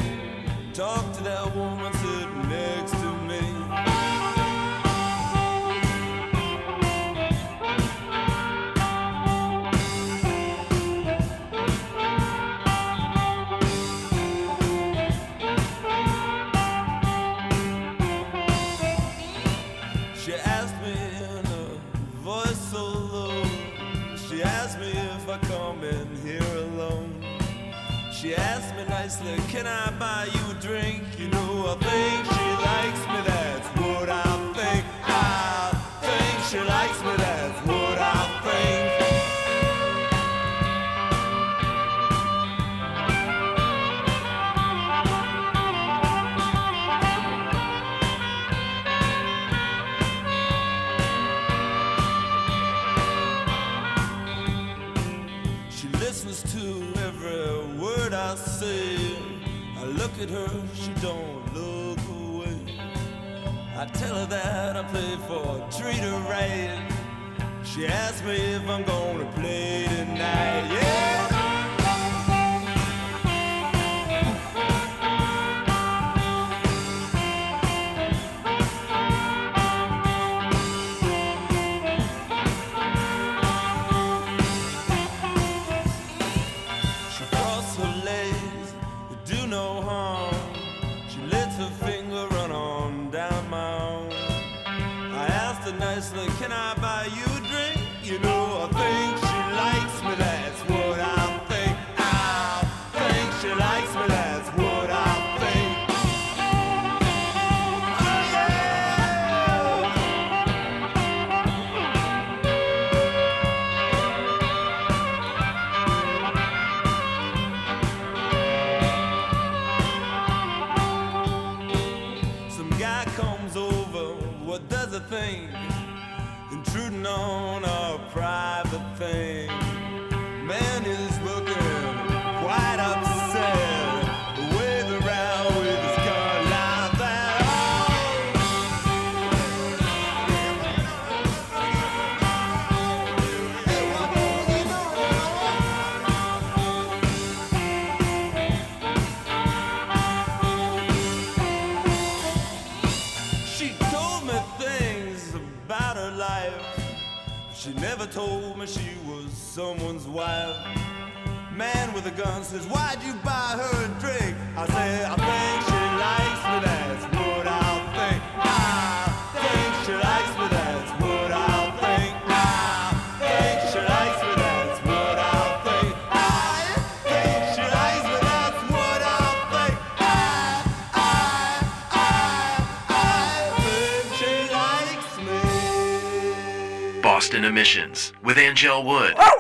[188.58, 189.14] Anngelle Wood.
[189.20, 189.37] Woo!